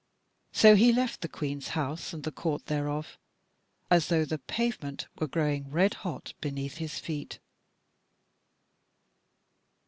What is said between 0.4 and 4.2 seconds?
So he left the Queen's House and the court thereof, as